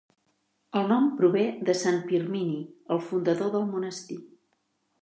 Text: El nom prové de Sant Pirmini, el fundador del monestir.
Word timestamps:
El 0.79 0.87
nom 0.91 1.09
prové 1.19 1.43
de 1.69 1.75
Sant 1.83 2.01
Pirmini, 2.09 2.59
el 2.97 3.05
fundador 3.11 3.57
del 3.59 3.71
monestir. 3.77 4.21